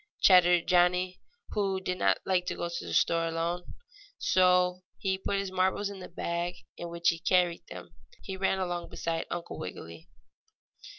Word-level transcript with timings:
chattered 0.19 0.65
Johnnie, 0.65 1.19
who 1.51 1.79
did 1.79 1.99
not 1.99 2.17
like 2.25 2.47
to 2.47 2.55
go 2.55 2.69
to 2.69 2.87
the 2.87 2.91
store 2.91 3.27
alone. 3.27 3.75
So, 4.17 4.81
putting 4.99 5.41
his 5.41 5.51
marbles 5.51 5.91
in 5.91 5.99
the 5.99 6.09
bag 6.09 6.55
in 6.75 6.89
which 6.89 7.09
he 7.09 7.19
carried 7.19 7.61
them, 7.69 7.93
he 8.23 8.35
ran 8.35 8.57
along 8.57 8.89
beside 8.89 9.27
Uncle 9.29 9.59
Wiggily. 9.59 10.09